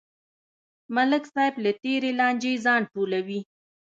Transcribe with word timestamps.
ملک 0.95 1.23
صاحب 1.33 1.55
له 1.63 1.71
تېرې 1.83 2.11
لانجې 2.19 2.53
ځان 2.65 2.81
ټولوي. 2.93 3.39